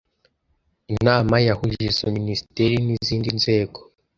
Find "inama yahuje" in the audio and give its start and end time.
0.93-1.81